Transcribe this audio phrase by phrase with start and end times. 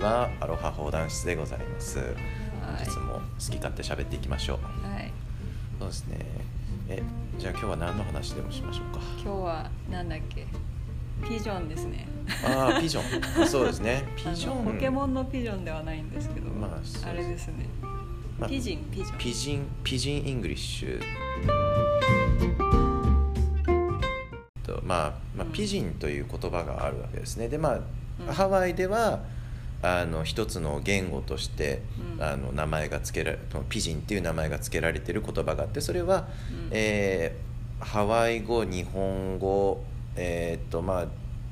[0.00, 1.98] ちはアロハ講談室でございます。
[1.98, 2.08] はい。
[2.64, 4.58] 本日も好き勝手喋っていきましょう。
[4.86, 5.12] はい。
[5.78, 6.16] そうですね。
[6.88, 7.02] え
[7.38, 9.00] じゃあ今日は何の話でもしましょうか。
[9.22, 10.46] 今日はなんだっけ？
[11.28, 12.08] ピジョンですね。
[12.46, 13.44] ああピジョン。
[13.46, 14.04] そうですね。
[14.16, 14.64] ピジョン。
[14.64, 16.70] ポケモンのピジョンではないんですけど、まあ
[17.08, 17.66] あれですね。
[18.38, 19.18] まあピジンピジョン。
[19.18, 21.00] ピジンピジンイングリッシュ。
[24.62, 27.48] とまあ、まあ、うんピジンという言葉があるわけですね。
[27.48, 27.80] でまあ、
[28.26, 28.32] うん。
[28.32, 29.20] ハワイでは
[29.82, 31.82] あの一つの言語として、
[32.16, 32.22] うん。
[32.22, 33.38] あの名前が付けられ
[33.70, 36.68] ピジンっていう名前が付けられている言葉があってそれは、うん。
[36.70, 37.50] えー
[37.82, 39.82] ハワイ語日本語
[40.14, 41.06] えーっとまあ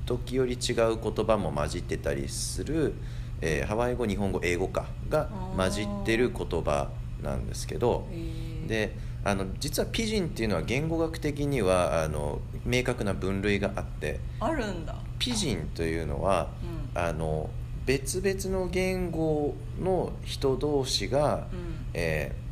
[0.04, 0.58] 時折違う
[1.02, 2.92] 言葉も混じってたりする、
[3.40, 6.90] えーハワイ語日本語英語かが混じってる言葉
[7.22, 8.66] なんですけどえー。
[8.66, 14.94] であの実はピジンっていうのは言語学的にはあの明確な分類があってあるんだ。
[15.18, 16.48] ピジンというのは
[16.94, 17.00] うん。
[17.00, 17.48] あの
[17.88, 21.86] 別々の言語の人同士が、うん。
[21.94, 22.48] えー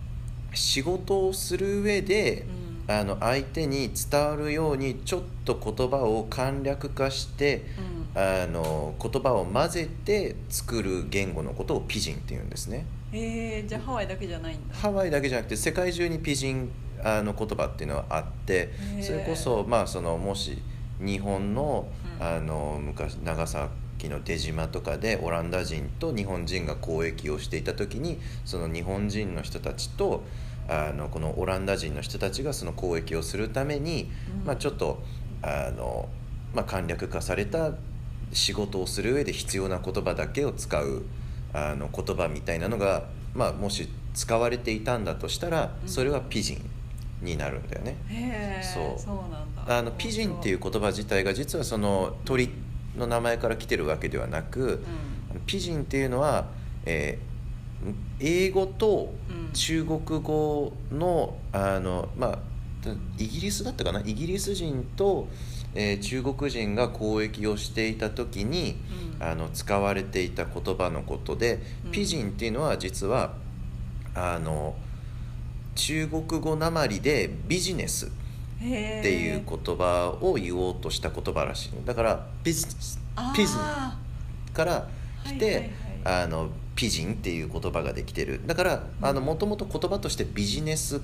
[0.54, 2.46] 仕事をする上で、
[2.88, 2.94] うん。
[2.94, 7.66] あの相手に伝わるようにちょっと言葉を簡略化して
[8.14, 8.22] うん。
[8.22, 12.86] あの言葉を混ぜて作る言語のことをピジンっていうんですね。
[13.12, 14.74] えー、じゃあハワイだけじじゃないんだ。
[14.74, 16.70] ハワイだけじゃなくて世界中にピジン
[17.04, 18.70] あの言葉っていうのはあって
[19.02, 20.56] それこそまあそのもし
[20.98, 21.86] 日本の,、
[22.18, 22.26] うん。
[22.26, 23.68] あの昔長崎
[24.04, 30.22] の出島とかでオランダ人と日本人が交易をしていた時にその日本人の人たちと
[30.68, 34.46] あのこのオランダ人の人たちがその交易をするために、うん。
[34.46, 35.02] まあ、ちょっと
[35.42, 36.08] あの、
[36.54, 37.72] まあ、簡略化された
[38.32, 41.04] 仕事をする上で必要な言葉だけを使う
[41.52, 45.88] あの言葉みたいなのが、まあ、もし使われていたんだとしたらうん。
[45.88, 46.70] それはピジン
[47.24, 47.96] になるんだよね。
[48.74, 49.00] そう。
[49.00, 49.78] そうなんだ。
[49.78, 52.50] あのピジンっていう言葉自体が実はその鳥
[52.96, 54.84] の名前から来てるわけではなく、
[55.34, 55.40] うん。
[55.46, 56.48] ピジンっていうのは、
[56.84, 57.26] えー
[58.18, 62.38] 英語とうん中国語のあの、まあ、
[63.18, 64.00] イギリスだったかな？
[64.00, 65.28] イギリス人と、
[65.74, 68.76] えー中国人が交易をしていた時に、
[69.20, 69.26] うん。
[69.26, 71.92] あの使われていた言葉のことで、うん。
[71.92, 73.34] ピジンっていうのは実は
[74.14, 74.74] あの
[75.74, 78.10] 中国語なまりでビジネス
[78.56, 81.84] っていう言葉を言おうとした言葉らしいの。
[81.84, 83.00] だからビジネス
[83.34, 83.98] ピジンあ
[84.52, 84.88] から
[85.24, 85.70] 来て、
[86.04, 88.40] あのピジンっていう言葉ができてる。
[88.46, 89.24] だからうん。
[89.24, 91.00] もともと言葉としてビジネス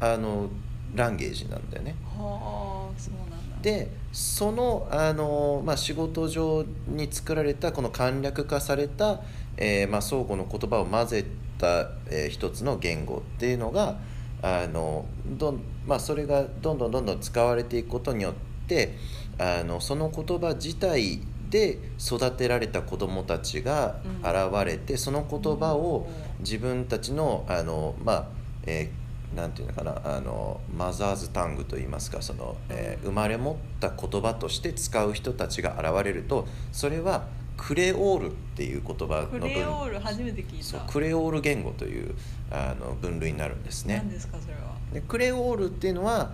[0.00, 0.48] あの
[0.94, 1.94] ランゲージなんだよね。
[2.16, 3.56] ーはあそうなんだ。
[3.62, 9.20] でそのあの、まあ、仕事上に作られたこの簡略化された、
[9.56, 11.24] えーまあ、相互の言葉を混ぜ
[11.58, 13.98] た、えー一つの言語っていうのが
[14.42, 18.34] あのどん、まあ、それがどんどんどんどん使われていくことによっ
[18.66, 18.96] て
[19.38, 21.20] あのその言葉自体
[21.50, 26.08] で育てられた子どもたちがうん現れて、その言葉を
[26.40, 28.26] 自分たちのあのまあ
[28.66, 40.80] えーなんていうのかなあのマザーズタングといいますかその、えー生まれ持った言葉として使う人たちが現れるとそれはクレオールっていう言葉のク分レオール初めて聞いた。
[40.90, 42.14] クレオール言語という
[42.50, 43.96] あの分類になるんですね。
[43.96, 44.10] 何。
[44.10, 44.76] ですかそれは。
[44.92, 46.32] でクレオールっていうのは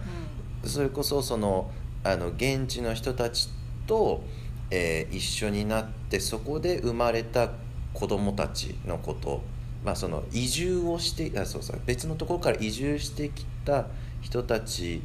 [0.62, 1.70] うそれこそその
[2.04, 3.48] あの現地の人たち
[3.86, 4.22] と、
[4.70, 7.50] えー一緒になってそこで生まれた
[7.92, 9.42] 子供たちのこと、
[9.84, 13.86] まあ、その移住をしてあそうそう別のところから移住してきた
[14.20, 15.02] 人たち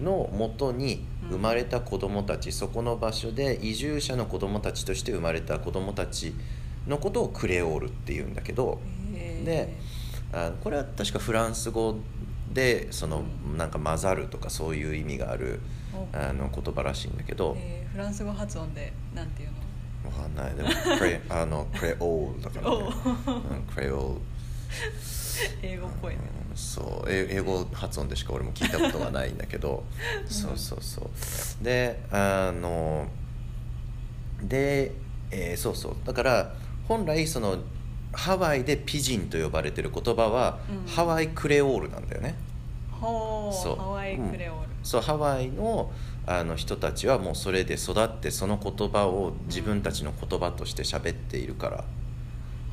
[0.00, 6.34] のもとに生まれた子供たち、そこの場所で移住者の子供たちとして生まれた子供たち
[6.86, 8.80] のことをクレオールっていうんだけど、
[9.44, 9.74] で
[10.32, 11.96] あこれは確かフランス語
[12.52, 13.24] でその
[13.56, 15.60] なんか混ざるとかそういう意味がある
[15.94, 16.06] お。
[16.16, 17.92] あの言葉らしいんだけどえー。
[17.92, 19.48] フランス語発音でなんていう
[20.04, 20.10] の？
[20.10, 20.54] わかんない。
[20.54, 20.68] でも
[20.98, 22.76] クレあのクレオールだからね、
[23.50, 24.20] うんクレオール
[25.62, 26.18] 英語っぽいね。
[26.38, 29.82] うんそうえ英語発音でしか俺も聞いたことがないんだけど。
[30.28, 31.10] そうそうそ
[31.60, 31.64] う。
[31.64, 33.08] であの
[34.42, 34.92] で、
[35.32, 35.96] えーそうそう。
[36.04, 36.54] だから
[36.86, 37.58] 本来その
[38.12, 40.92] ハワイでピジンと呼ばれてる言葉は、うん。
[40.92, 42.36] ハワイクレオールなんだよね。
[42.92, 43.74] ほそう。
[43.74, 44.68] うハワイクレオール。
[44.84, 45.90] そうハワイの
[46.26, 51.76] あの人たちはもうそれで育ってその言葉を自分たちの言葉として喋っているから、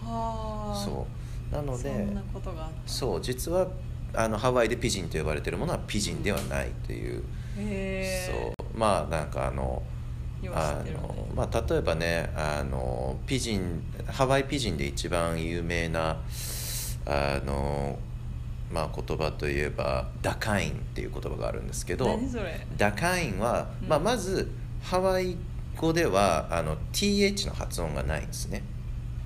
[0.06, 0.82] はあ。
[0.86, 1.21] そう
[1.52, 2.08] なので
[2.86, 3.68] そう実は
[4.14, 7.24] あのハワイでピジンと呼ばれているものはピジンではないという、
[8.32, 8.78] そう。
[8.78, 9.84] まあなんかあの
[10.54, 16.18] あの、まあ、例えばねあのピジンハワイピジンで一番有名な
[17.06, 17.98] あの、
[18.72, 22.20] まあ、言葉といえばダカインっていう言葉があるんですけど
[22.78, 23.88] ダカインは、うん。
[23.88, 24.50] まあ、まず
[24.82, 25.38] ハワイ
[25.78, 28.64] 語ではあの TH の発音がないんですね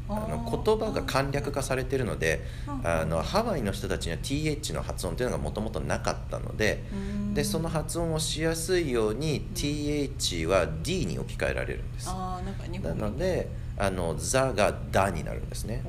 [0.07, 2.87] あの言葉が簡略化されてるのでうん。
[2.87, 7.33] あのハワイの人たちには TH の発音っていうのがもともとなかったのでうん。
[7.33, 12.07] でその発音をしやすいように TH は D に置き換えられるんです。
[12.07, 15.83] なのであの「ザ」が「ダ」になるんですね。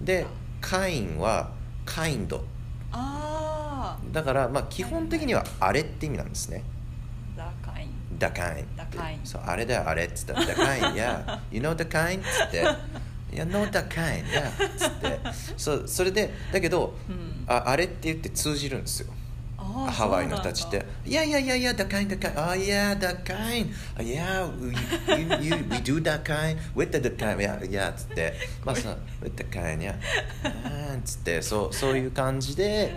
[0.00, 0.26] で
[0.60, 1.52] 「カイン」は
[1.86, 2.44] 「カインド。
[2.92, 6.64] あ」だからまあ基本的には「あれ」って意味なんですね。
[7.38, 7.52] あ
[8.18, 12.64] ザカイン「ダカイン」そうあれだよあれっつったら「ダカイン」「Yeah you know the kind」っつって
[13.30, 15.20] 「Yeah no the kind」「Yeah」っつって。
[15.56, 17.44] そうそれでだけどうん。
[17.46, 19.12] ああれって言って通じるんですよ。
[19.90, 20.78] ハワイの人たちって。
[20.80, 26.02] そうなんだ「いやいやいやいや the kind the kind oh yeah the kind oh yeah we, you, you, we do
[26.22, 28.34] kind with the, the kind yeah yeah」っつって。
[28.64, 29.94] まあその「with the kind yeah」
[30.98, 31.42] っつって。
[31.42, 32.96] そうそういう感じで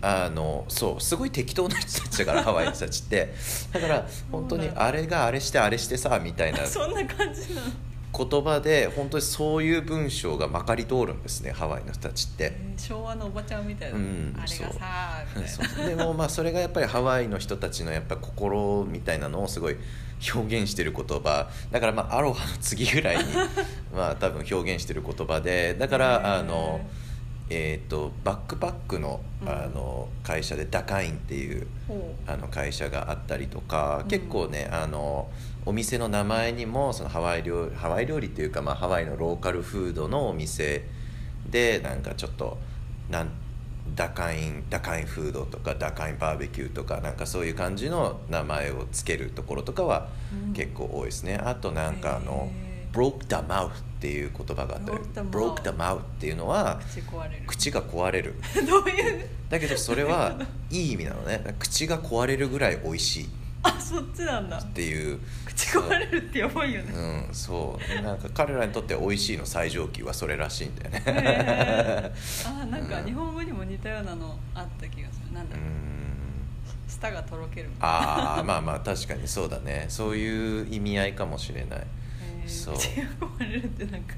[0.00, 0.08] うん。
[0.08, 3.34] あのそうすごい適当な人たちだからハワイの人たちって。
[3.72, 6.66] だから本当にあれがあれしてあれしてさみたいな。
[6.66, 7.68] そんな感じなの
[8.16, 12.52] 言葉で本当にそういう文章がまかり通るんですねハワイの人たちって。
[12.52, 15.48] えー昭和のおばちゃんみたいな、うんあれがさーみたいな。
[15.76, 15.86] そう。
[15.86, 19.76] でもまあそれがやっぱりハワイの人たちのやっぱ心みたいなのをすごい
[20.34, 21.50] 表現してる言葉。
[21.70, 23.24] だからまあアロハの次ぐらいに
[23.94, 25.74] まあ多分表現してる言葉で。
[25.78, 26.80] だからあの
[27.52, 29.48] えー、とバックパックのうん。
[29.48, 32.30] あの会社でダカインっていうほう。
[32.30, 34.08] あの会社があったりとか、うん。
[34.08, 35.28] 結構ねあの
[35.70, 40.84] お店の名前にもそのハワイ料理ハワイ料理っていうか、まあ、ハワイのローカルフードのお店
[41.48, 42.58] でなんかちょっと
[43.08, 43.30] なん
[43.94, 50.08] ダカインダカインフードとかダカインバーベキューとかなんかそういう感じの名前をつけるところとかは
[50.46, 50.52] うん。
[50.54, 52.50] 結構多いですね、あとなんかあの
[52.92, 54.98] broke the mouth っていう言葉があったり
[55.30, 56.80] broke the mouth っていうのは
[57.46, 58.34] 口が壊れる。
[58.68, 59.28] どういう？
[59.48, 60.36] だけどそれは
[60.70, 61.54] いい意味なのね。
[61.60, 63.28] 口が壊れるぐらい美味しい
[63.62, 64.58] あそっちなんだ。
[64.58, 65.18] っていう。
[65.46, 66.92] 口壊れるってやばいよね。
[66.92, 68.02] うんそう。
[68.02, 71.02] なんか彼らにとって美味しいの最上級はそれらしいんだよね。
[71.06, 72.62] へー。
[72.62, 73.06] あなんかうん。
[73.06, 75.34] 日本語にも似たようなのあった気がする。
[75.34, 75.64] なんだろう。
[75.64, 76.00] うん。
[76.88, 79.86] 舌がとろけるああまあまあ確かにそうだね。
[79.88, 81.86] そういう意味合いかもしれない、
[82.50, 82.74] そう。
[82.76, 84.14] ってなんか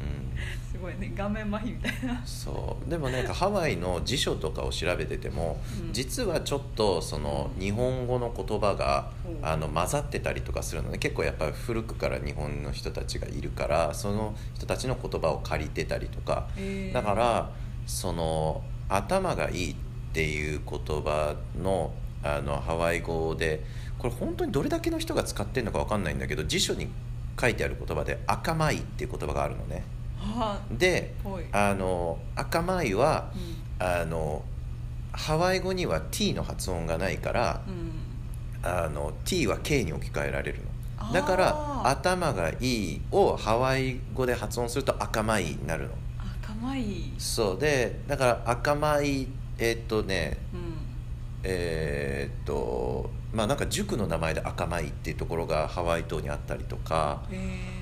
[0.00, 2.22] うん、すごいね顔面麻痺みたいな。
[2.24, 2.90] そう。
[2.90, 5.92] でもなんかハワイの辞書とかを調べてても、うん。
[5.92, 9.46] 実はちょっとその日本語の言葉がうん。
[9.46, 16.48] あの混ざってたりとかするので結構やっぱ古くから日本の人たちがいるからその人たちの言葉を借りてたりとか。
[16.56, 16.92] へー。
[16.92, 17.50] だから
[17.86, 19.76] その頭がいいっ
[20.12, 21.92] ていう言葉の
[22.22, 23.62] あのハワイ語で
[23.98, 26.88] これ本当にどれだけの人が使ってるのか分かんないんだけど辞書に
[27.40, 29.84] 書いてある言葉で「赤米」っていう言葉があるのね。
[30.18, 31.14] はで
[31.52, 33.86] あの赤米はうん。
[33.86, 34.42] あの
[35.12, 38.68] ハワイ語には T の発音がないからうん。
[38.68, 40.58] あの T は K に置き換えられる
[41.00, 41.12] の。
[41.12, 45.90] だから頭がいいをハワイ語で発音すると赤米になるの。
[46.42, 46.84] 赤米。
[47.18, 47.58] そう。
[47.58, 50.67] でだから赤米えーっとねうん
[51.42, 57.78] えーっとまあなんか塾の名前で赤米っていうところがハワイ島にあったりとかへ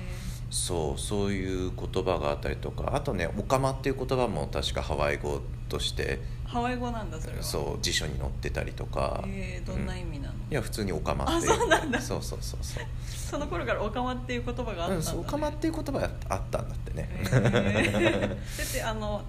[0.49, 7.43] そうそういう言葉があったりとかあとね「オカマ」っていう言葉も確かハワイ語としてーハワイ語なんだそれは。
[7.43, 9.21] そう辞書に載ってたりとか。
[9.27, 11.45] へーどんな意味なの、いや普通に「オカマ」って。
[11.45, 12.01] いうあそうなんだ。
[12.01, 12.83] そうそうそうそう。
[13.09, 14.95] その頃からオカマっていう言葉があったんだ、ね。
[14.95, 18.21] うんそうオカマっていう言葉があったんだってね、へー。
[18.21, 19.21] だってあの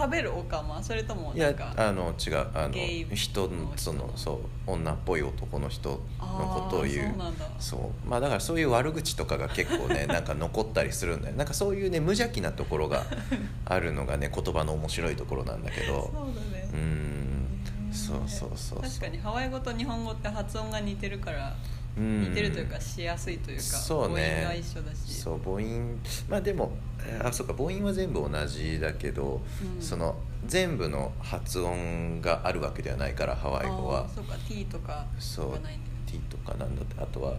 [0.00, 3.48] 食べるオカマそれともいやなんかあの違うあのゲイ人？
[3.48, 4.32] のそのそ
[4.66, 7.08] う女っぽい男の人のことを言う。
[7.08, 7.44] あーそうなんだ。
[7.58, 8.08] そう。
[8.08, 13.04] まあだからそういう悪口とかが結構ね なんか残ったりするんだよなんかそういうね無邪気なところが
[13.66, 16.02] あるのがね言葉の面白いところなんだけそうど
[16.34, 16.68] だね。
[16.72, 17.46] うーん。
[17.92, 18.80] そうそうそうそう。
[18.82, 24.42] 確かにハワイ語と日本語って発音が似てるからうん似てるというかしやすいというかそうね。
[24.42, 25.14] 母音が一緒だし。
[25.14, 25.98] そう母音。
[26.28, 26.72] まあでも
[27.04, 29.40] えーあそうか母音は全部同じだけど、
[29.76, 29.82] うん。
[29.82, 30.16] その
[30.46, 34.08] 全部の発音があるわけではないからハワイ語は。
[34.08, 35.60] そうか T とかそう
[36.06, 37.02] T とかなんだって。
[37.02, 37.34] あとは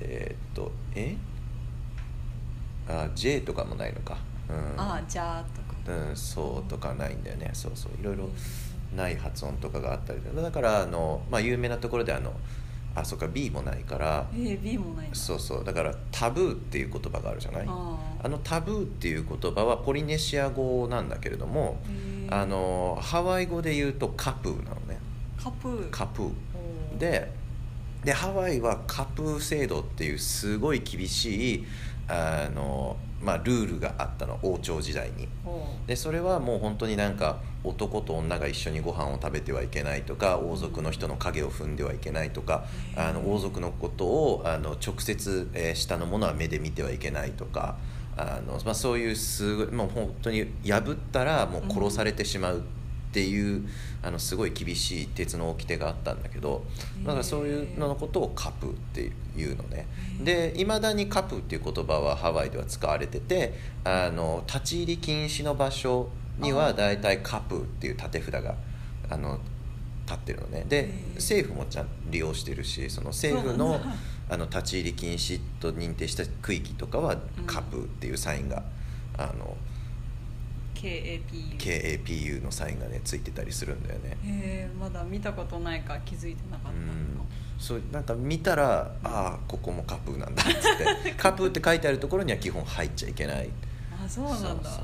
[0.00, 1.16] えーっとえ？
[2.88, 4.18] あ J とかもないのか。
[4.48, 4.80] うん。
[4.80, 5.70] ああじゃあとか。
[6.08, 7.50] うん、そうとかないんだよね。
[7.54, 8.28] そうそういろいろ
[8.94, 12.32] ない発音とかがあったりだからあの、まあ、有名なところであの
[12.94, 14.26] あそうか B もないから。
[14.34, 15.64] えー、B もないそうそう。
[15.64, 17.64] だからタブーっていう言葉があるじゃない？
[17.68, 21.78] ああのタブーっていう言葉はポリネシア語なんだけれども
[22.28, 24.98] あのハワイ語で言うとカプーなのね。
[25.42, 25.90] カプー。
[25.90, 26.98] カプー。
[26.98, 27.32] で
[28.04, 31.66] でハワイはカプー制度っていうすごい厳しい
[32.08, 34.38] あの、まあ、ルールがあったの。
[34.42, 35.28] 王朝時代に。
[35.86, 42.64] でそれはもう本当になんか男と女が一緒にご飯を食べてはいけないとか王族の人の影を踏んではいけないとか
[42.96, 47.76] あの王族のことをあの直接、えー下のものは目で見てはいけないとか
[48.16, 52.58] あの、まあ、そういうすごいもう本当に破ったらもう殺されてしまう
[53.10, 53.68] っていう、
[54.02, 56.64] あのすごい厳しい鉄の掟があったんだけど
[57.02, 59.86] だからそういうののことをカプっていうのね。
[60.22, 66.08] でいまだにカプっていう言葉はハワイでは使われててあの立ち入り禁止の場所
[66.40, 68.54] にはだいたいカプっていう立て札が
[69.08, 69.38] あの
[70.06, 70.64] 立ってるのね。
[70.68, 73.80] で政府もちゃんと利用してるしその政府の
[74.28, 77.44] あの立ち入り禁止と認定した区域とかはうん。
[77.46, 78.62] カプっていうサインが、
[79.18, 79.56] あの
[80.74, 84.16] KAPU KAPU のサインがねついてたりするんだよね。
[84.24, 87.26] へえまだ見たことないから気づいてなかったうのん。
[87.58, 90.52] そうなんか見たらああここもカプなんだっつっ
[91.04, 91.12] て。
[91.18, 93.50] カプって書いてあるところには基本入っちゃいけない。
[93.92, 94.44] あそうなんだ。
[94.44, 94.80] そうそ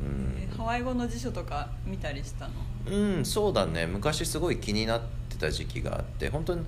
[0.00, 0.04] う
[0.38, 2.52] えハワイ語の辞書とか見たりしたの？
[2.88, 3.86] うん、うん、そうだね。
[3.86, 6.64] 昔すごい気になってた時期があって本当に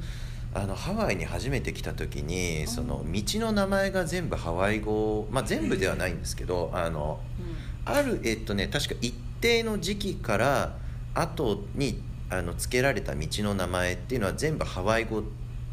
[0.54, 7.42] あのハワイに初めて来た時にその道の名前が全部ハワイ語まあ全部ではないんですけどあのう
[7.85, 10.76] あるえっとね確か一定の時期から
[11.14, 15.23] 後にあの付けられた道の名前っていうのは全部ハワイ語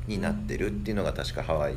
[0.08, 1.76] になってるっていうのが確かハワイ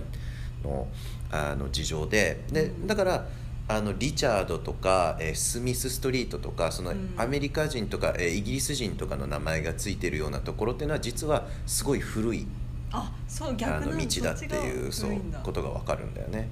[0.62, 0.88] の
[1.30, 2.44] あの事情で。
[2.50, 3.26] でだから
[3.68, 7.14] あのリチャードとか、えースミスストリートとかそのうん。
[7.16, 12.46] アメリカ人とか、えーイギリス人とかの名前が付いてるようなところっていうのは実はすごい古い
[12.90, 15.10] あそう逆のの道だっていうそう
[15.42, 16.48] ことが分かるんだよね。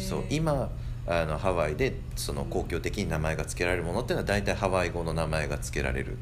[0.00, 0.68] そう今
[1.06, 6.18] あのハワイでその公共的に名前が付けられるものっていうのは大体ハワイ語の名前が付けられる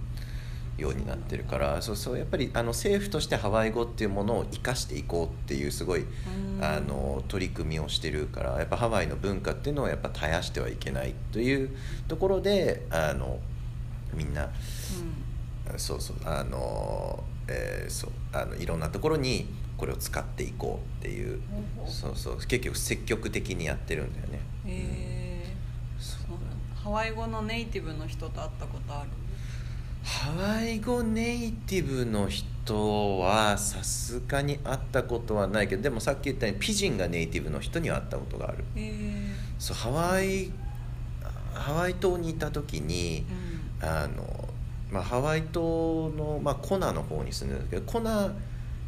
[0.79, 6.65] ようになってるからそうそうやっぱりあの政府としてハワイ語っていうものを生かしていこうっていうすごいうん。
[6.65, 11.77] あの取り組みをしてるからやっぱハワイの文化っていうのをやっぱ絶やしてはいけないという
[12.09, 13.39] ところであの
[14.15, 14.49] みんな
[15.77, 21.41] そうそうあの、えーそうあのいろんなところにこれを使っていこうっていう
[21.87, 24.41] そうそう結局積極的にやってるんだよね。
[24.67, 25.55] え
[25.99, 26.21] そう。
[26.83, 29.11] ハワイ語のネイティブの人と会ったことある？
[30.07, 38.65] ハワイ語ネイティブの人はさすがに会ったことはないけどでもさっき言ったようにピジンがネイティブの人には会ったことがある。
[38.77, 38.93] へえ
[39.59, 40.53] そうハワイ
[41.53, 43.25] ハワイ島にいた時に
[43.83, 43.89] うん。
[43.89, 44.49] あの、
[44.93, 48.31] まあ、ハワイ島の、まあ、コナの方に住んでるんだけどコナ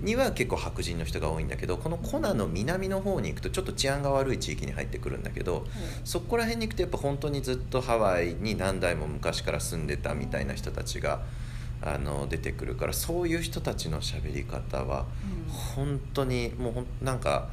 [0.01, 5.67] には結構白人の人が多いんだけどこのコナの南の方に行くとちょっと治安が悪い地域に入ってくるんだけど
[6.05, 11.23] そこら辺に行くとやっぱ本当にずっとハワイに何代も昔から住んでたみたいな人たちが
[11.83, 15.07] あの出てくるからそういう人たちの喋り方は
[15.47, 15.53] うん。
[15.53, 17.49] 本当にもうほんなんか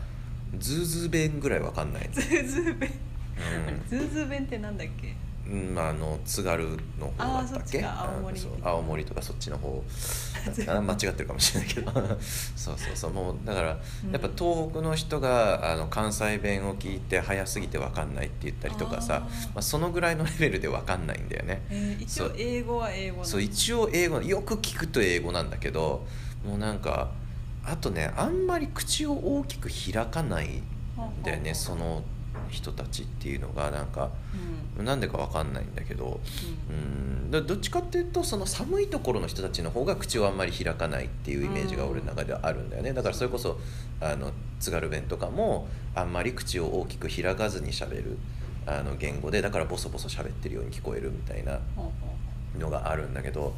[0.60, 2.92] ズーズー弁ぐらいわかんない、 ズーズー弁。
[3.68, 3.90] うん。
[3.90, 5.16] ズーズー弁ってなんだっけ？
[5.48, 6.68] うん、あの津軽
[7.00, 7.82] の方だったっけ？
[7.82, 8.10] か
[8.64, 9.06] 青森。
[9.06, 9.84] とかそっちの方
[10.68, 11.92] あ間違ってるかもしれないけど。
[12.56, 13.76] そうそうそうもうだからや
[14.18, 19.20] っぱ東北の人があの関西弁を聞いて早すぎて分かんないって言ったりとかさ
[19.54, 21.62] まあ、そのぐらいのレベルで分かんないんだよね。
[21.70, 26.06] えー一応英語は英語そう一応英語よく聞くと英語なんだけど
[26.46, 27.10] もうなんか
[27.64, 30.64] あとねあんまり口を大きく開かないん
[31.24, 32.04] だよねその
[32.50, 34.12] 人たちっていうのがなんか
[34.78, 34.86] うん。
[34.86, 36.20] なんでかわかんないんだけど
[36.70, 36.76] うん。
[36.76, 36.80] う
[37.28, 37.32] ん。
[37.32, 42.94] だどっちかっていうとその寒いところの人たちの方が口をあんまり開かないっていうイメージが俺の中ではあるんだよね。
[42.94, 43.60] だからそれこそ
[44.02, 48.18] あの津軽弁とかもあんまり口を大きく開かずにしゃべる
[48.66, 51.60] あの言語でだからボソボソ喋ってるように聞こえるみたいな
[52.60, 53.56] のがあるんだけど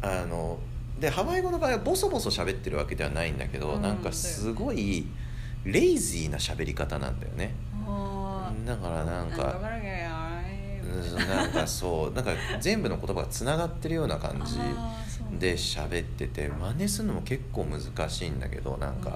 [0.00, 0.58] あの
[1.00, 3.82] でハワイ語の場合はボソボソ喋ってるわけではないんだけど、うん。
[3.82, 5.06] なんかすごい
[5.64, 7.54] レイジーな喋り方なんだよね
[8.64, 9.60] だからなんか
[11.16, 14.58] なんとかそうなんか全部の言葉がつながってるような感じ
[15.38, 19.14] で喋ってて真似するのも結構難しいんだけどなんかうん。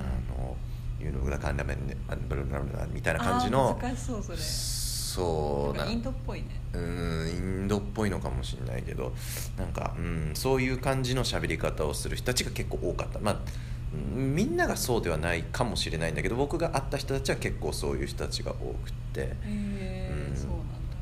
[0.00, 0.56] あの
[1.00, 4.38] 「ユーノグラカンラメンねあブルブルブルブルみたいな感じの難しそうそれ。
[4.38, 6.46] そうなインドっぽいね。
[6.72, 7.32] うんイ
[7.64, 9.12] ンドっぽいのかもしれないけど
[9.56, 13.20] なんか、うん、そういう感じの喋り方をする人たちが結構多かった。
[13.20, 13.73] まあうん
[14.14, 19.34] みんながそうではないかもしれないんだけど僕が会った人たちは結構そういう人たちが多くって。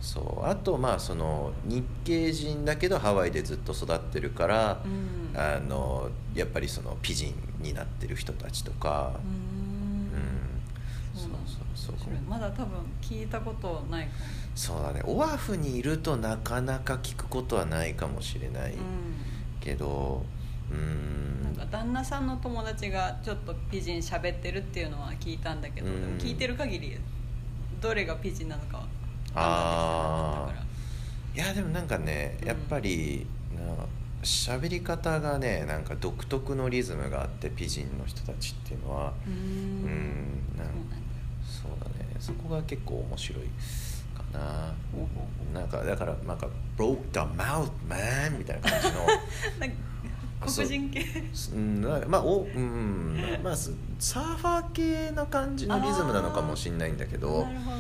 [0.01, 5.39] そうあとまあその日系人だけどハワイでずっと育ってるから、うん。
[5.39, 7.29] あのやっぱりそのピジ
[7.61, 9.13] ンになってる人たちとか。
[11.15, 11.31] そう
[11.75, 14.13] そうそうまだ多分聞いたことないか
[14.55, 15.03] そうだね。
[15.05, 18.79] オアフにいるとなかなか聞くことはないかもしれないも
[19.61, 19.87] けど
[20.25, 20.42] ううん
[21.45, 21.53] なん。
[21.53, 26.19] んか旦那さんの友達がちょっとピジン喋ってるっていうのは聞いたんだけど、うん。
[26.19, 26.97] でも聞いてる限り
[27.81, 28.85] どれがピジンなのかは
[29.35, 31.43] あー分かんなかったから。
[31.45, 32.49] いやでもなんかねうん。
[32.49, 33.27] やっぱり
[33.57, 33.63] な
[34.23, 39.35] 喋り方がねなんか独特のリズムがあってピジンの人たちっていうのはうーん。
[39.35, 39.39] う
[39.89, 40.69] んなん
[41.45, 42.15] そうだね。
[42.21, 43.43] そこが結構面白い
[44.15, 44.73] かな。
[45.53, 46.49] なんかだからなんか
[46.79, 49.07] 「broke the mouth man」みたいな感じの
[50.47, 51.05] 黒人系。
[51.55, 57.45] うんなまあおうんまあスサーファー系な感じのリズムなのかもしれないんだけど。
[57.45, 57.71] なるほ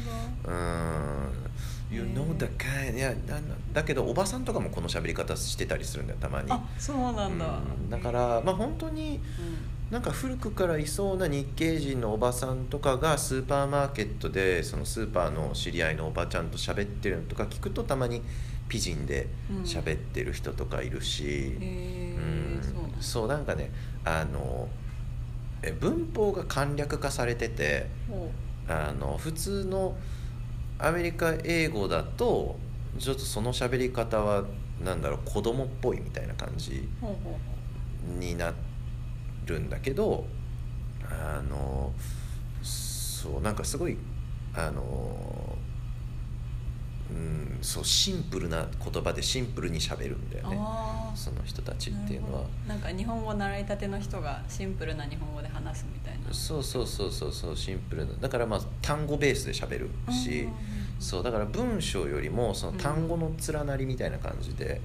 [0.47, 0.52] ど。
[0.52, 1.33] うん
[1.90, 3.38] 「You へ know ー the kind」いやだ
[3.73, 6.50] だけどおばさんとかもこの喋り方してたりするんだよたまに。
[6.50, 7.90] あそうなんだ、うん。
[7.90, 9.21] だからまあ本当に
[9.90, 18.23] うなんか古くからいそうな日系人のおばさんとかがスーパーマーケットでそのスーパーの知り合いのおばちゃんと喋ってるのとか聞くとたまに
[18.69, 19.28] ピジンで
[19.66, 22.42] 喋ってる人とかいるし、ん、へえうん
[23.03, 23.71] そうなんかね
[24.05, 24.69] あの
[25.63, 28.31] え文法が簡略化されててほ
[28.69, 29.97] あの普通の
[30.79, 32.57] アメリカ英語だと
[32.99, 34.45] ちょっとその喋り方は
[34.85, 36.89] なんだろう子供っぽいみたいな感じ
[38.19, 38.53] にな
[39.47, 40.25] るんだけど
[41.05, 41.93] あの
[42.63, 43.97] そうなんかすごい
[44.55, 45.57] あの
[47.11, 50.59] うんそうシンプルな言葉でシンプルに喋るんだよね。
[51.15, 52.43] その人たちっていうのは。
[52.67, 56.33] なんか日本語習いたての人がシンプルな日本語で話すみたいな。
[56.33, 58.13] そうそうそうそうそうシンプルな。
[58.21, 60.49] だからまあ単語ベースで喋るし
[60.99, 64.81] そうだから文章よりもその単語の連なりみたいな感じで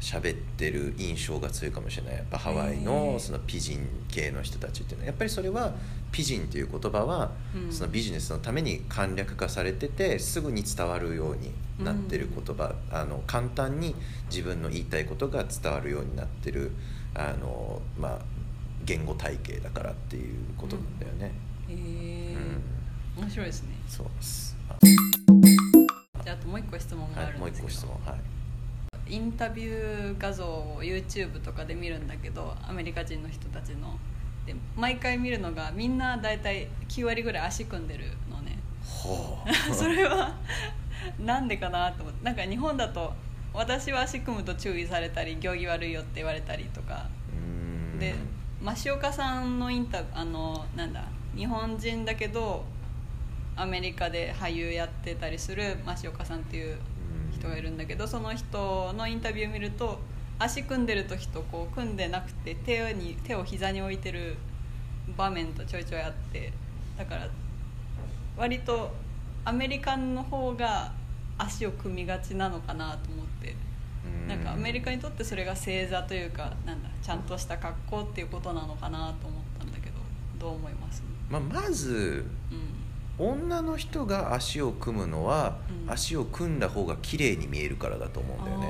[0.00, 2.14] 喋ってる印象が強いかもしれない。
[2.16, 3.18] やっぱハワイへのー。
[3.18, 5.06] そのピジン系の人たちっていうのは。
[5.08, 5.74] やっぱりそれは
[6.12, 7.72] ピジンっていう言葉はうん。
[7.72, 11.50] そのビジネスのために簡略化されててすぐに伝わるように
[11.84, 13.94] なってる言葉、あの簡単に
[14.30, 16.72] 自分の言いたいことが伝わるようになってる
[17.14, 18.18] あの、まあ、
[18.84, 21.32] 言語体系だからっていうことなんだよね。
[21.68, 22.36] へえ
[23.16, 23.22] うん。
[23.22, 23.70] 面白いですね。
[23.88, 24.56] そうです。
[26.24, 27.94] じゃああともう一個質問があはい、もうるんですけど、一個質問。
[28.06, 28.37] はい。
[29.08, 33.98] インタビュー画像を YouTube とかで見るんだけどアメリカ人の人たちの。
[34.46, 38.58] で毎回見るのがみんな大体9割ぐらい足組んでるのね。
[39.72, 40.34] それは
[41.18, 42.24] なんでかなと思って。
[42.24, 43.12] なんか日本だと
[43.52, 47.06] 私は足組むと注意されたり行儀悪いよって言われたりとか。
[47.98, 48.14] で
[48.62, 51.04] 増岡さんのインタあのなんだ
[51.36, 52.64] 日本人だけど
[53.56, 56.78] アメリカで俳優やってたりする増岡さんっていう
[57.38, 59.98] 人がいるんだけどその人のインタビューを見ると
[60.38, 64.36] 足組んでる時とこう組んでなくて手に手を膝に置いてる
[65.16, 66.52] 場面とちょいちょいあって
[66.96, 67.28] だから
[68.36, 68.92] 割と
[69.44, 70.92] アメリカンの方が
[71.38, 73.54] 足を組みがちなのかなと思って
[74.04, 74.28] うん。
[74.28, 79.96] なんかアメリカにとってそれが正座というかなんだちゃんとした格好っていうことなのかなと思ったんだけど
[80.38, 81.02] どう思います？
[81.30, 82.77] まあ、まずうん
[83.18, 85.92] 女の人が足を組むのは、うん。
[85.92, 88.68] 足を組んだ方が綺麗に見えるからだと思うんだよね。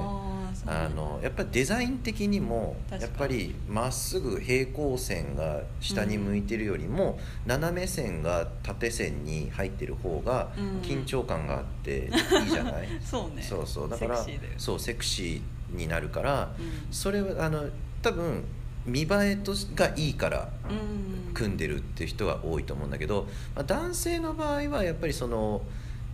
[0.66, 10.80] あのやっぱりデザイン的にもやっぱりまっすぐ平行線が下に向いてるよりも、斜め線が縦線に入ってる方がうん。
[10.80, 12.10] 緊張感があって
[12.44, 13.42] いいじゃない、そうね。
[13.42, 13.88] そうそう。
[13.88, 16.92] だからそうセクシーになるから、うん。
[16.92, 17.66] それはあの
[18.02, 18.44] 多分
[18.88, 25.62] 見栄えとがいいからうん組んでるっていう人は多いと思うんだけど、まあ、男性の場合はやっぱりその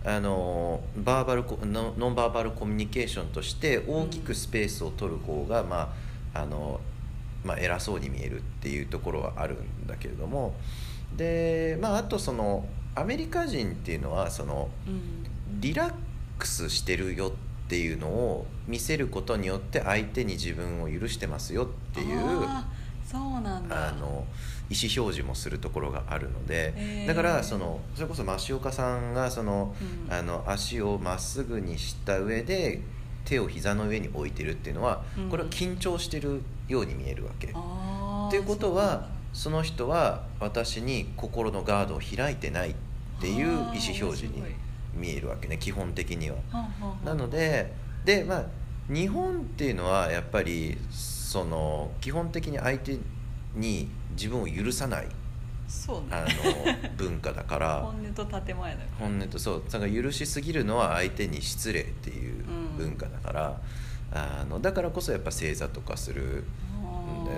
[0.05, 5.95] あのバーバルコノノンバーバルコミュニケーションとして大きくスペースを取る方が、ま
[6.35, 6.79] ああの
[7.43, 10.53] まあ、偉そうに見えるっていうところはあるんだけれども
[11.17, 15.25] で、まあ、あとそのアメリカ人っていうのはそのうん
[15.59, 15.93] リラッ
[16.37, 17.31] クスしてるよっ
[17.67, 22.17] ていうのを見せることによって相手に自分を許してますよっていう。
[23.05, 24.25] そうなんだあの
[24.69, 27.07] 意思表示もするところがあるので、へー。
[27.07, 29.75] だからそのそれこそ増岡さんがその、
[30.09, 30.13] うん。
[30.13, 32.81] あの足をまっすぐにした上で
[33.25, 35.29] 手を膝の上に置いてるっていうのは、うん。
[35.29, 37.47] これは緊張してるように見えるわけ。
[37.47, 37.51] っ
[38.31, 42.75] ていうことはその人は私に心のガードを開いてないっ
[43.21, 44.41] ていう意思表示に
[44.93, 46.37] 見えるわけね基本的には。
[47.03, 47.73] なので
[48.05, 48.45] で、まあ、
[48.89, 52.97] 日本っていうのはやっぱりその基本的に相手
[53.55, 55.07] に自分を許さない
[55.67, 56.07] そうね。
[56.11, 57.81] あの 文化だから。
[57.81, 59.63] 本音と建前だよ本音とそう。
[59.69, 62.43] だから許しすぎるのは相手に失礼っていう
[62.77, 63.61] 文化だから、
[64.11, 66.43] あのだからこそやっぱ正座とかする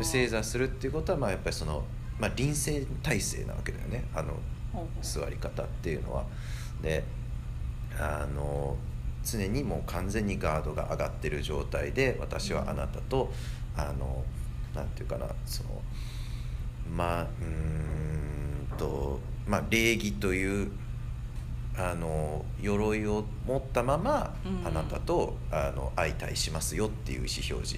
[0.02, 1.86] 正座するっていうことはまあやっぱりその、
[2.20, 4.06] まあ、臨戦態勢なわけだよね。
[4.14, 4.34] あの
[5.02, 6.26] 座り方っていうのは。
[6.82, 7.04] で
[8.00, 8.78] あの
[9.24, 13.34] 常にもう完全にガードが上がってる状態で私はあなたと、
[13.76, 14.24] あの
[14.76, 15.82] なんていうかなその
[16.96, 20.72] まあうーんとまあ礼儀という
[21.78, 24.68] あの鎧を持ったまま、うん。
[24.68, 27.76] あなたとあの相対しますよっていう意思表示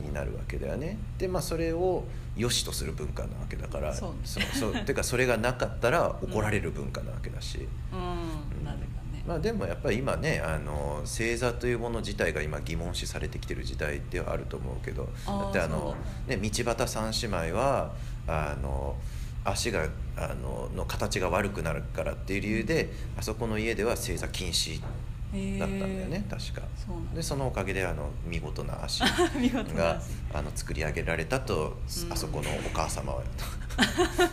[0.00, 0.98] にになるわけだよね。
[1.18, 2.04] でまあそれを
[2.36, 8.29] 良しとする文化なわけだからそうそうそうてかそれがなかったら怒られる文化なわけだし、うん
[9.30, 15.94] まあでもやっぱり今ねあの星座というもの自体が今疑問視されてきてる時代ではあると思うけどだってあの
[16.26, 17.92] ね道端三姉妹は
[18.26, 18.96] あの
[19.44, 24.82] 足があのの形が悪くなるからっていう理由であそこの家では正座禁止
[25.32, 26.62] へだったんだよね、確か。
[26.76, 30.10] そでそのおかげであの見事な足 が足。
[30.34, 32.12] あの作り上げられたと、うん。
[32.12, 33.22] あそこのお母様は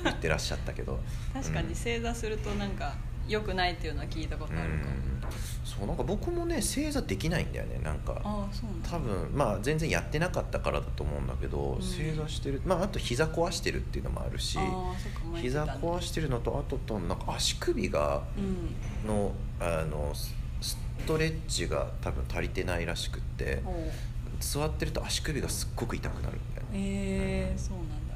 [0.03, 0.99] 言ってらっしゃったけど。
[1.36, 2.95] 確かに正座するとなんか
[3.28, 5.22] 良くないっていうのは聞いたことあるかも、うん。
[5.66, 8.22] そうなんか僕もね正座できないんだよねなんか。
[8.24, 8.90] ああそうなんだ。
[8.90, 11.82] 多分まあ全然やってなかったからだと思うんだけど、うん。
[11.82, 14.66] 正座してるまああと膝壊してるっていうのもあるしああ
[15.00, 15.80] そっか前言って膝たね。
[15.82, 19.08] 壊してるのとあととなんか足首がうん。
[19.08, 23.92] のあのスストレッチが多分足りてないらしくってほう。
[24.40, 27.96] 座ってると足首がすっごく痛くなるんだよね、えー、そうなんだ。
[27.96, 28.07] うん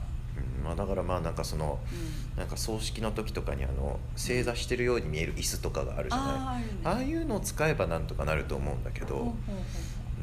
[0.64, 2.22] まあ、だからまあなんかそのうん。
[2.38, 6.64] なんか葬式の時とかにあの正座してるように見える椅子とかがあるじゃない。
[6.84, 9.34] あーあいうのを使えばなんとかなると思うんだけど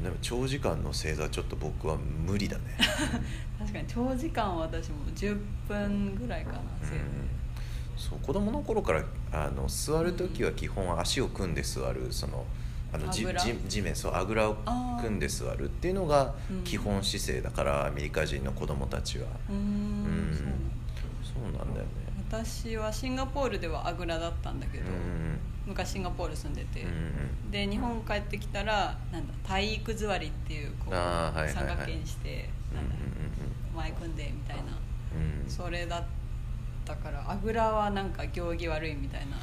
[0.02, 2.64] でも長時間の正座はちょっと僕は無理だね。
[3.58, 6.98] 確かに長時間は私も10分ぐらいかなせいぜい
[7.96, 12.44] そう子供の頃からあの座る時は基本足を組んで座るその
[12.92, 14.56] あのじじ地面そうあぐらを
[15.00, 19.26] 組んで座るっていうのがうん基本姿勢だからアメリカ人の子供たちは。
[19.48, 19.58] うーん。
[19.58, 20.70] うん。
[21.22, 21.90] そうなんだよね。
[22.30, 25.38] 私はシンガポールではあぐらだったんだけど、うん。
[25.66, 32.48] 昔シンガポール住んでて、うんで日本帰ってきたらなんだ体育座りっていうこう、はい三角形にして
[33.74, 34.62] 前組んでみたいな。
[34.62, 35.42] うん。
[35.42, 36.04] うんそれだっ
[36.84, 39.36] たからあぐらはなんか行儀悪いみたいな。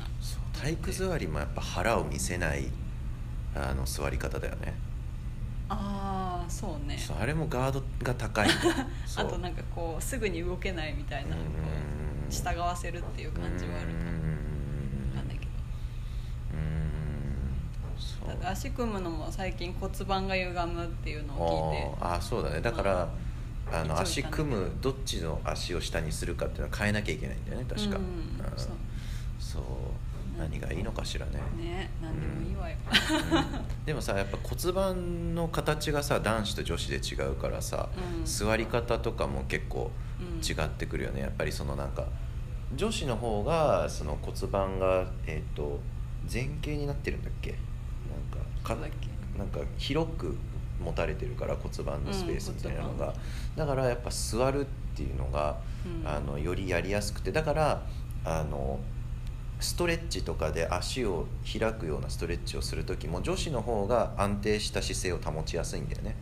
[0.59, 2.69] 体育座りもやっぱ腹を見せない
[3.55, 4.73] あの座り方だよね。
[5.69, 6.97] ああそうね。
[6.97, 8.49] そうあれもガードが高い
[9.17, 9.29] あ う。
[9.29, 11.35] となんかこうすぐに動けないみたいな
[12.29, 14.13] 従わせるっていう感じはあるかもう。
[14.13, 15.15] ん。
[15.15, 15.51] わかんないけど。
[18.37, 18.47] うん。
[18.47, 21.95] 足組むのも最近骨盤が歪むっていうのを聞いて。
[22.01, 22.61] あーあそうだね。
[22.61, 23.07] だから
[23.71, 28.03] あの足組むどっちの足を下にするかっていうのは変えなきゃいけないんだよね確か、うん
[29.39, 29.63] そう
[30.37, 31.33] 何がいいのかしらね。
[31.57, 32.75] ね何でもいいわよ、
[33.79, 33.85] うん。
[33.85, 38.25] でもさやっぱ骨盤の形がさ男子と女子で違うからさ、うん。
[38.25, 40.37] 座り方とかも結構うん。
[40.39, 41.21] 違ってくるよね。
[41.21, 42.05] やっぱりそのなんか
[42.75, 45.79] 女子の方がその骨盤がえっ、と
[46.31, 47.51] 前傾になってるんだっけ？
[47.51, 47.59] なん
[48.63, 48.75] か
[49.37, 50.35] なんか広く
[50.83, 53.13] 持たれてるから骨盤のスペースみたいなのが、うん
[53.55, 56.07] だからやっぱ座るっていうのが、うん。
[56.07, 57.31] あのよりやりやすくて。
[57.31, 57.85] だから
[58.25, 58.79] あの
[59.65, 61.25] ストレッチとかで足を
[61.59, 66.15] 開くようなストレッチをする時も女子の方が安定した姿勢を保ちやすいんだよね、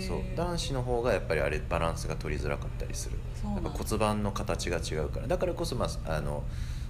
[0.00, 0.18] そう。
[0.36, 3.16] 男子の方がやっぱりあれバランスが取りづらかったりする。
[3.44, 5.28] なんぱ骨盤の形が違うから。
[5.28, 6.42] だからこそ、まあ、あの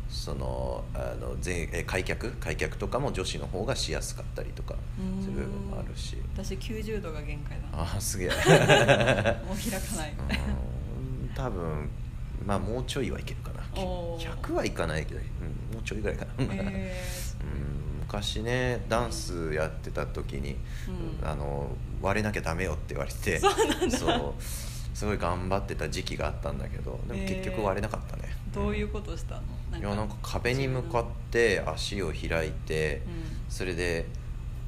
[0.08, 2.30] そのあの前え開脚？
[2.40, 6.16] 開脚とかも女子の方がしやすかったりとかうーんする部分もあるし。
[6.32, 7.84] 私90度が限界だな。
[7.84, 8.28] ああすげえ。
[9.46, 10.14] もう開かない。
[10.18, 11.28] うん。
[11.34, 11.90] 多分
[12.46, 13.82] まあもうちょいはいけるかな。
[13.82, 14.30] おー。
[14.30, 15.22] 100はいかないけど、う
[15.72, 16.46] ん、もうちょいぐらいかな、へ
[17.42, 20.56] うん昔ねダンスやってた時に、
[21.22, 21.28] うん。
[21.28, 21.70] あの
[22.02, 23.98] 割れなきゃダメよって言われて そうなんだ。
[23.98, 24.42] そう
[24.94, 29.34] すごい頑張ってた時期があったんだけどでも結局割れなかったね、ーどういうことした
[29.72, 29.78] の？
[29.78, 33.24] いやなんか壁に向かって足を開いて、うん。
[33.48, 34.06] それで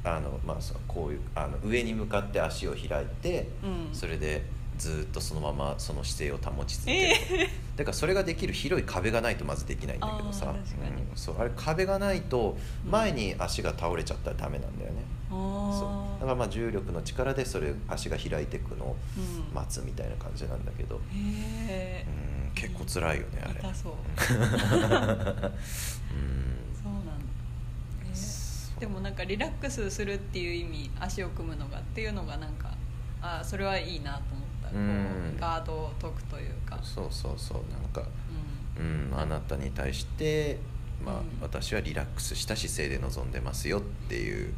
[0.02, 0.56] あの、まあ、
[0.88, 3.88] こういうあの上に向かって足を開いて、うん。
[3.92, 4.42] それで
[4.78, 10.48] ずっとそのままその姿勢を保ち続ける、えだからそれができる広い壁がないとまずできないんだけどさ。
[10.48, 10.58] あうん。
[11.16, 12.90] そうあれ壁がないとうん。
[12.90, 16.20] 前に足が倒れちゃったらダメなんだよね、あそう。
[16.20, 19.54] だからまあ重力の力でそれ足が開いていくのをうん。
[19.54, 23.60] 待つみたいな感じなんだけど、うん、結構辛いよねあれ。
[23.60, 23.92] 痛そう。
[26.12, 26.46] うん。
[28.78, 32.74] でもなんかリラックスするっていう意味足を組むのがっていうのがなんか
[33.22, 34.45] あそれはいいなと思
[35.38, 36.78] ガードを解くというか。
[36.82, 38.02] そうそうそうなんか、
[38.78, 40.58] ううん、あなたに対して、
[41.04, 41.24] まあうん。
[41.42, 44.52] 私はリラックスした姿勢で臨んでますよっていう、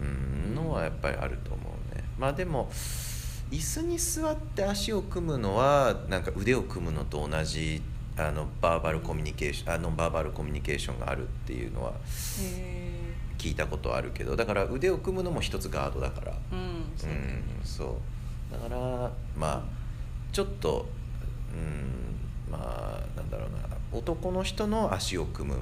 [0.00, 2.04] うん、のはやっぱりあると思うね。
[2.18, 2.70] まあでも
[3.50, 7.82] 椅子に座って足を組むのはなんか腕を組むのと同じ
[8.16, 11.92] あのバーバルコミュニケーションあのバーバルコミュニケーションがあるっていうのは
[13.38, 16.32] 聞いたことはあるけどだから腕を組むのも一つガードだから。
[16.52, 17.88] えうんうん、そう
[18.52, 19.62] だからまあ
[20.30, 20.86] ちょっと
[21.52, 23.58] うんまあなんだろうな。
[23.92, 25.60] 男の人の足を組む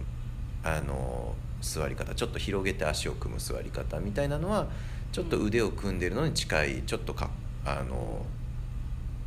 [0.62, 4.68] あの座り方ちょっと広げて足を組む座り方みたいなのは
[5.12, 7.30] ちょっと腕を組んでるのに近いちょっとか
[7.64, 8.24] あの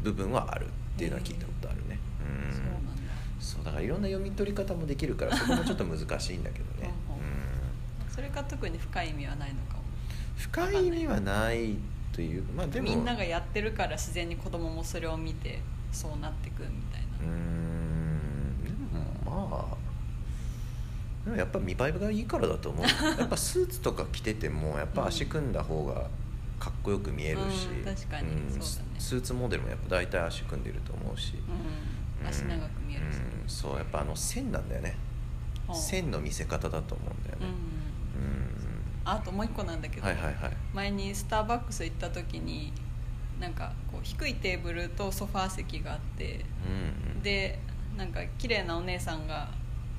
[0.01, 1.99] 部分はあるっていうのは聞いたことあるね。
[2.47, 2.53] うん。
[2.53, 2.91] そうなんだ。
[3.39, 6.93] そうだからいろんな読み取り方もできるからそこもちょっと難しいんだけどね。
[7.07, 8.09] ほうん。
[8.09, 9.83] それか特に深い意味はないのかも。
[10.37, 11.77] 深い意味はない
[12.13, 12.43] という。
[12.55, 12.87] まあでも。
[12.87, 15.59] みんながやってるから自然に子供もそれを見て
[15.91, 18.63] そうなってくみたいうな、ーん。
[18.63, 18.69] で
[19.29, 19.77] もまあ。
[21.25, 22.85] でもやっぱ見栄えがいいからだと思う。
[23.19, 26.07] やっぱスーツとか着ててもやっぱ足組んだ方が
[26.59, 27.83] かっこよく見えるし、うん。
[27.83, 28.51] 確かにん。
[28.51, 28.99] そうだね。
[28.99, 31.33] スーツモデルもやっぱ大体足組んでると思うし、
[32.21, 33.49] うん、足長く見えるし、うん。
[33.49, 34.95] そうやっぱあの線なんだよね。
[35.73, 37.47] 線の見せ方だと思うんだようん。
[37.47, 37.82] ね
[39.05, 40.51] あともう一個なんだけうんど、はいはいはい。
[40.73, 42.71] 前にスターバックス行った時に
[43.39, 47.21] なんかこう低いテーブルとソファー席があってうんうん。
[47.21, 47.59] で
[47.97, 49.49] なんか綺麗なお姉さんが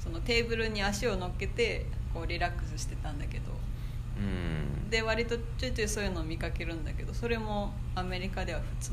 [0.02, 3.44] そのテーブルに足を乗っけてこうリラックスしてたんだけど。
[4.18, 4.90] うん。
[4.90, 8.92] で割とちょいちょいそういうのを見かけるんだけどそれもアメリカでは普通。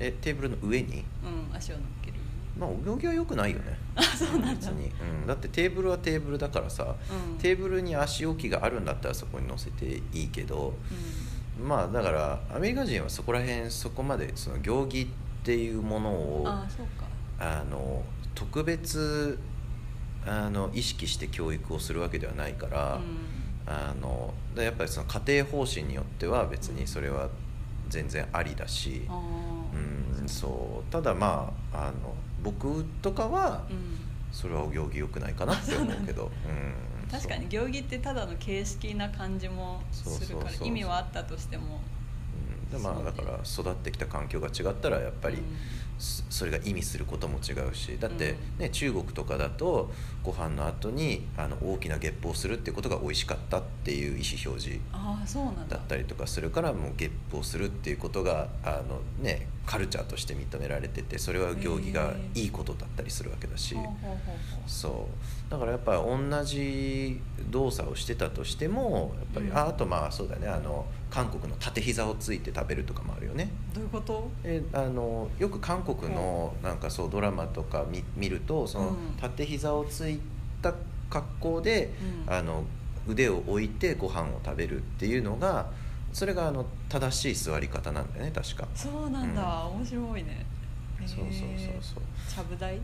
[0.00, 1.04] えテーブルの上に？
[1.24, 2.16] うん足を乗っける
[2.58, 3.78] まあお行儀は良くないよね。
[3.94, 4.54] あそうなんだ。
[4.54, 4.90] 別に、
[5.20, 7.38] うん、だってテーブルはテーブルだからさ、うん。
[7.38, 10.74] テーブルに足置きがあるんだったらそこに乗せていいけど
[11.62, 15.06] まあだからアメリカ人はそこら辺そこまでその行儀っ
[15.44, 16.48] ていうものをうん、
[17.38, 18.02] あの
[18.34, 19.38] 特別
[20.26, 23.00] あの意識して教育をするわけではないから、
[23.66, 27.28] あのでやっぱりその家庭方針によっては別にそれは
[27.88, 29.02] 全然ありだし
[30.18, 30.92] うん、そう。
[30.92, 32.14] ただまああの
[32.46, 34.06] 僕とかはうん。
[34.32, 41.80] それはお行儀良くないかなって思うけど、 うん、確かに行儀ってただの形式な感じもするから意味はあったとしても。
[42.68, 45.42] うん、でまあだから育ってきた環境が違ったらやっぱり、うん
[45.98, 48.68] そそれが意味することも違うしだって、うんね。
[48.68, 49.90] 中国とかだと
[50.26, 55.76] ご飯の後にあの大きなゲップをするっていうことが美味しかったっていう意思表示ああそうなんだ。
[55.76, 63.76] だったりとかするからもうゲップをするっていうことがあの、ね、カルチャーとして認められててそれは行儀がいいことだったりするわけだし。
[64.66, 65.08] そ
[65.48, 65.50] う。
[65.50, 69.56] だからやっぱり同じ動作をしてたとしてもやっぱり、うん。
[69.56, 73.48] ああとまあそうだねあの韓国の縦膝をついて食べるとかもあるよね。
[73.72, 74.28] どういうこと？
[74.42, 78.96] えあのよく韓国のなんかそうドラマとか見見るとそのうん。
[79.20, 80.15] 縦膝をつい
[80.62, 80.74] た
[81.10, 81.92] 格好で、
[82.26, 82.32] うん。
[82.34, 82.64] あの
[83.08, 85.70] 腕を置いてご飯を食べるっていうのが
[86.12, 88.66] それがあの正しい座り方なんだよね確か。
[88.74, 90.44] そうなんだ、面白いね。
[91.06, 91.30] そうそうそう
[91.80, 92.02] そう。
[92.28, 92.76] ちゃぶ台？
[92.76, 92.82] うん、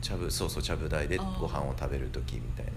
[0.00, 2.72] ちゃぶそうそうちゃぶ台でご飯を食べる時みたいな。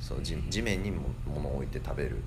[0.00, 2.22] そう地地面にも物を置いて食べる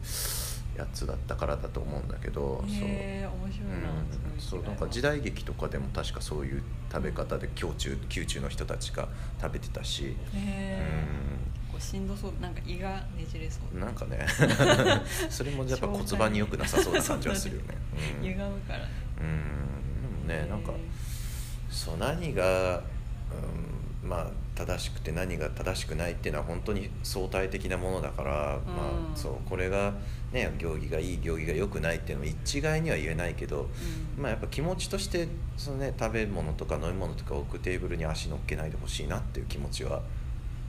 [0.78, 9.08] やつだったからだと思うんだけどそう,、へえ面白いな、うん、そうなんか時代劇とかでも確かそういう食べ方で宮中宮中の人たちが
[9.42, 10.82] 食べてたし、へえ
[11.72, 13.76] こうしんどそうなんか胃がねじれそう。
[13.76, 14.26] うん、なんかね。
[15.30, 17.76] それもやっぱ骨盤に良くなさそうな感じはするよね。
[18.20, 18.24] うん。
[18.24, 18.86] 歪むからね。
[19.20, 20.28] うん。
[20.28, 20.72] でもねなんか
[21.70, 22.78] そう何が、
[24.04, 29.94] うん、まあ正しくて何が正しくないっていうのは本当に相対的なものだから、まあそうこれが
[30.38, 33.70] ね行儀がいい行儀が良くないっていうのも一概には言えないけど、
[34.18, 34.24] うん。
[34.24, 40.02] まあやっぱ気持ちとしてそのね食べ物とか飲み物とか置くテーブルに足乗っけないでほしいなっていう気持ちは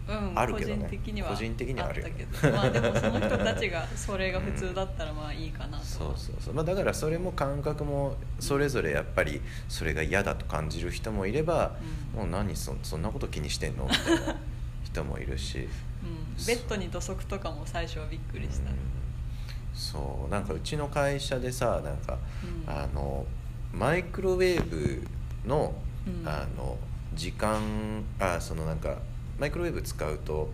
[0.09, 0.85] うん、あるけどね。
[0.85, 2.57] 個人的には個人的にはあるよったけど。
[2.57, 11.77] まあでもその人たちがそれが普通だったらまあいいかなとそうはそうそう、まあ、だからそれも感覚もそれぞれやっぱりそれが嫌だと感じる人もいれば、
[12.15, 12.21] うん。
[12.21, 14.37] もう何そそんなこと気にしてんのみたいな
[14.83, 15.69] 人もいるし。
[16.01, 18.98] うん、ベッドに土足とかも最初はびっくりした、うん
[19.79, 22.19] そうなんかうちの会社でさなんか、
[22.67, 22.71] うん。
[22.71, 23.25] あの
[23.73, 25.07] マイクロウェーブ
[25.47, 25.75] の,、
[26.07, 26.29] うん。
[26.29, 26.77] あの
[27.15, 28.97] 時間あそのなんか
[29.39, 30.51] マイクロウェーブ使うと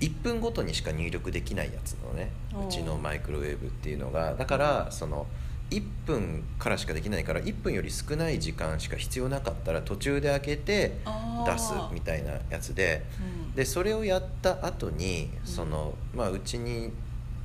[0.00, 2.68] 1分ごとにしか入力できないやつのねおう。
[2.68, 4.34] うちのマイクロウェーブっていうのが。
[4.34, 5.26] だからその
[5.70, 10.98] 1分からしかできないから1分より少ない時間しか必要なかったら途中で開けて
[11.44, 13.04] 出すみたいなやつで。
[13.48, 13.54] うん。
[13.54, 15.46] でそれをやった後にうん。
[15.46, 16.92] その、まあ、うちに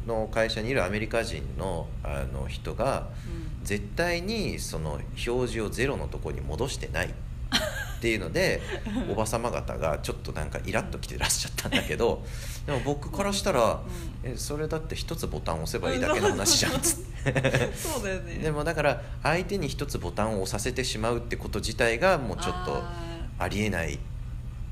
[0.08, 3.52] の会社にいるアメリカ人のあの人がうん。
[3.64, 5.12] 絶対にその表
[5.52, 7.08] 示をゼロのところに戻してない。
[7.08, 8.62] っていうので
[9.12, 12.26] おばさま方がちょっとなんかイラッときてらっしゃったんだけど
[12.66, 13.80] でも僕からしたら、う
[14.24, 17.72] えそれだって一つボタンを押せばいいだけの話じゃんっつって。
[17.76, 18.40] そうだよね。
[18.40, 22.94] でもだから相手に一つボタンを押させてしまうってこと自体がもうちょっとあ
[23.38, 24.00] ありえないっ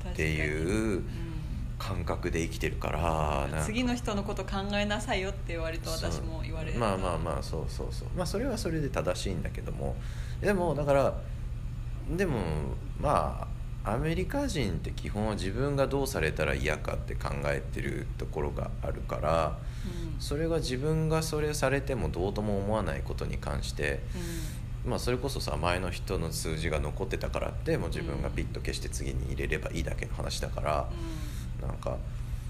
[0.06, 1.02] ーていう
[1.80, 6.78] 感覚で生きてるから次の人のこと考えなさいよって割と私も言われる。
[6.78, 8.08] まあまあまあそうそうそう。
[8.14, 9.96] まあそれはそれで正しいんだけども。
[10.42, 11.14] でもだから
[12.16, 12.38] でも
[13.00, 13.48] ま
[13.84, 19.56] あアメリカ人って基本は自分がどうされたら嫌かって考えてるところがあるから
[20.14, 20.20] うん。
[20.20, 24.00] それが自分がそれされてもどうとも思わないことに関して
[24.84, 30.88] まあ、それこそさ前の人の数字が残ってたからってもう自分がピッと消して次に入れればいいだけの話だから、
[31.60, 31.96] なんか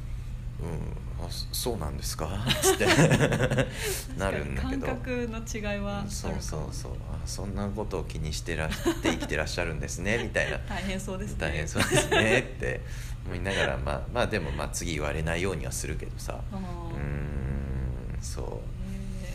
[0.61, 2.29] 「うんあそそうなんですか?
[2.63, 2.87] 」つって。
[4.19, 4.87] なるんだけど。
[4.87, 6.93] 感覚の違いはそうそうそう。
[7.13, 8.77] あそんなことを気にしてらって
[9.11, 10.59] 生きてらっしゃるんですね みたいな。
[10.69, 11.37] 大変そうですね。
[11.39, 12.81] 大変そうですねって
[13.27, 16.41] 思いながらまあまあでもまあ次言われないようにはするけどさ。
[16.53, 16.59] うー。
[16.59, 18.45] んそう。
[18.45, 19.35] へ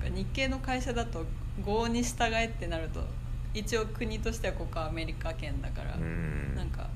[0.00, 1.24] ーなんか日系の会社だと
[1.64, 3.04] 合に従えってなると
[3.52, 6.54] 一応国としてはここはアメリカ圏だから、うん。
[6.54, 6.88] なんか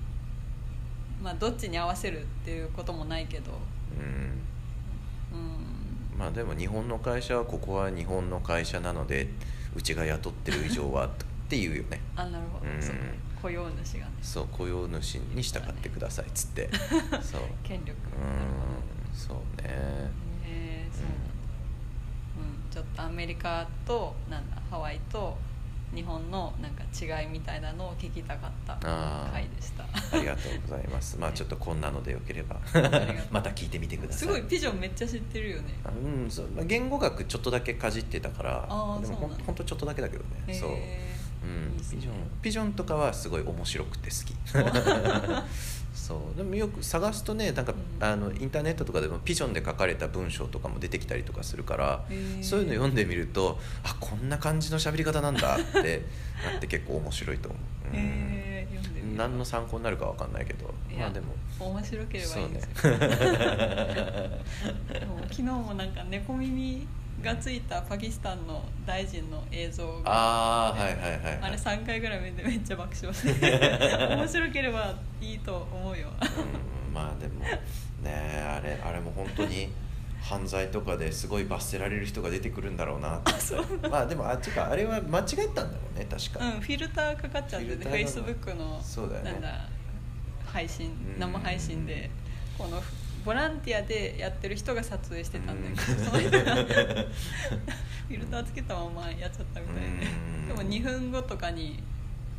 [1.24, 3.52] まあどっちに合わせるっていうこともないけど。
[3.98, 4.02] う
[5.34, 5.38] ん。
[5.38, 6.18] うん。
[6.18, 9.28] まあでも日本の会社はここは日本の会社なので
[9.74, 11.10] うちが雇ってる以上はっ
[11.48, 12.02] ていうよね。
[12.14, 12.82] あなるほど、うん。
[12.82, 12.94] そう
[13.40, 14.12] 雇用主がね。
[14.20, 16.68] そう雇用主に従ってくださいっつって。
[17.22, 17.92] そう権力。
[17.92, 19.16] うん。
[19.16, 19.64] そうね。
[19.66, 21.24] へえそうなんだ、
[22.36, 25.38] うん、ちょっとアメリカとなんだハワイと
[25.94, 28.76] 日本のなんか違いみたいなのを聞きたかった
[29.32, 29.84] 回でした。
[29.84, 31.16] ありがとうございます。
[31.20, 32.60] まあちょっとこんなのでよければ。
[33.30, 34.18] また聞いてみてください。
[34.20, 35.74] すごいピジョンめっちゃ知ってるよね。
[35.84, 36.48] あうんそう。
[36.50, 38.62] まあ言語学ちょっとだけかじってたから。
[38.62, 39.44] でもほんそうなんだ。
[39.44, 40.54] ほんとちょっとだけだけどね。
[40.54, 41.10] そう、へ
[41.44, 41.72] うん。
[41.72, 41.84] いいね。
[41.90, 44.34] ピジョンピジョンとかはすごい面白くて好き
[45.94, 48.04] そうでもよく探すとねなんか、うん。
[48.04, 52.04] あのインターネットとかでもピジョンで書かれた文章とかも出てきたりとかするから
[52.42, 56.02] そういうの読んでみるとあこんな感じの喋り方なんだって
[56.44, 57.58] なって結構面白いと思
[57.92, 58.44] う、うん。
[59.16, 61.26] 何の参考になるかわかんないけどまあでも
[61.60, 63.06] 面白ければそいういんでねすよ、 で
[65.06, 66.86] も昨日もなんか猫耳
[67.24, 73.12] がついたパキスタンの大臣の映像がああはいはいはい、はい、あれ3回ぐらい見てめっちゃ爆笑。
[73.14, 76.08] し て面白ければいいと思うよ。
[76.20, 79.68] うんまあでもねあれあれも本当に
[80.22, 83.18] 犯罪とかですごい罰せられる人が出てくるんだろうな。
[83.18, 89.32] ってまあでもあっちかあれは間違えたんだろうね確か、うんフィルターかかっちゃっててフェイスブックのそうだよね。
[89.32, 89.68] なんだ
[90.46, 91.18] 配信うん。
[91.18, 92.10] 生配信で
[92.56, 92.80] この
[93.24, 99.88] ボランティアでやってる人が撮影してたんだけど、その人がフィルターつけたままやっちゃったみたいで。
[99.88, 100.48] うん。
[100.48, 101.82] でも2分後とかに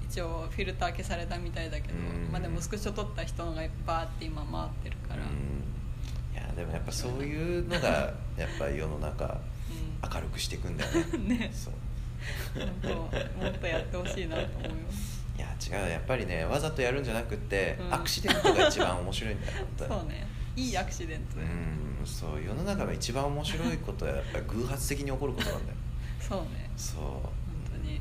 [0.08, 2.32] 一応フィルター消されたみたいだけどうん。
[2.32, 6.38] まあでもスクショ撮った人のがバーって今回ってるから、うん。
[6.38, 9.40] いやでもやっぱそういうのが やっぱり世の中
[10.14, 11.06] 明るくしていくんだよね。
[11.14, 11.52] う んね。
[11.52, 11.74] そう。
[12.60, 15.90] もっとやってほしいなと思いますいや違う。
[15.90, 17.94] やっぱりねわざとやるんじゃなくって、うん。
[17.94, 19.90] アクシデントが一番面白いんだよ本当に。
[20.00, 25.78] そうねいいアクシデントで、うんそう世の中の一番面白いことは やっぱり偶発的に起こることなんだよ。
[26.20, 26.70] そうね。
[26.78, 27.02] そう。
[27.02, 27.32] 本
[27.72, 28.00] 当に。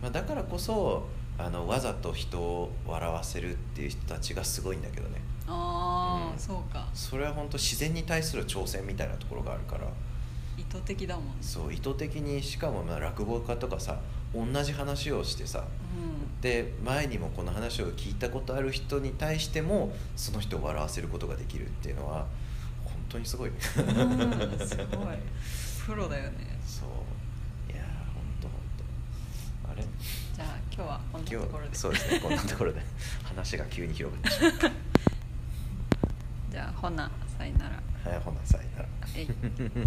[0.00, 1.06] まあ、だからこそ
[1.38, 5.20] あのわざと人を笑わせるっていう人たちがすごいんだけどね。
[5.46, 6.38] ああ、うん。
[6.38, 6.88] そうか。
[6.94, 9.86] それは本当自然に対する挑戦みたいなところがあるから。
[10.56, 11.32] 意図的だもんね。
[11.40, 14.00] そう意図的にしかもまあ落語家とかさ
[14.34, 15.64] 同じ話をしてさ
[15.96, 16.40] うん。
[16.40, 22.26] で前にもこの話を聞いたことある人に対してもその人を笑わせることができるっていうのは
[22.84, 25.16] 本当にすごいうんすごい。
[25.86, 26.58] プロだよね。
[26.66, 27.72] そう。
[27.72, 28.58] いやー本当本
[29.66, 29.72] 当。
[29.72, 29.82] あれ？
[30.34, 31.70] じゃあ今日はこんなと今ころで。
[31.70, 32.80] 日そうですねこんなところで。
[33.24, 34.70] 話が急に広がってしまった。
[36.50, 37.82] じゃあほなさいなら。
[38.10, 38.88] はいほなさいなら